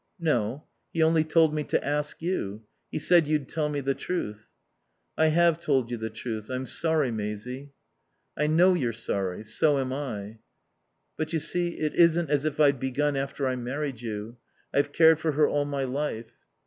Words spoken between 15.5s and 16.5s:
my life."